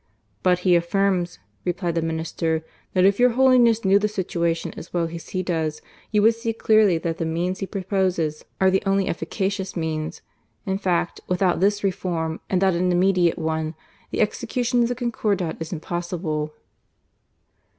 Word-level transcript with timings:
"But 0.41 0.57
he 0.65 0.73
affirms," 0.75 1.37
replied 1.63 1.93
the 1.93 2.01
Minister, 2.01 2.65
"that 2.93 3.05
if 3.05 3.19
your 3.19 3.33
Holiness 3.37 3.85
knew 3.85 3.99
the 3.99 4.07
situation 4.07 4.73
as 4.75 4.91
well 4.91 5.03
as 5.07 5.29
he 5.29 5.43
does,, 5.43 5.79
you 6.11 6.23
would 6.23 6.33
see 6.33 6.53
clearly 6.53 6.97
that 6.97 7.19
the 7.19 7.23
means 7.27 7.59
he 7.59 7.67
proposes 7.67 8.37
I20 8.37 8.39
GARCIA 8.39 8.45
MORENO. 8.59 8.67
are 8.67 8.71
the 8.71 8.89
only 8.89 9.07
efficacious 9.07 9.75
means. 9.75 10.23
In 10.65 10.79
fact, 10.79 11.19
without 11.27 11.59
this 11.59 11.83
reform 11.83 12.39
and 12.49 12.63
that 12.63 12.73
an 12.73 12.91
immediate 12.91 13.37
one, 13.37 13.75
the 14.09 14.21
execution 14.21 14.81
of 14.81 14.89
the 14.89 14.95
Concordat 14.95 15.57
is 15.61 15.71
impossible." 15.71 16.51